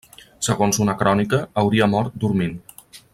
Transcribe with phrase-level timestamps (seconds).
[0.47, 2.61] Segons una crònica, hauria mort dormint.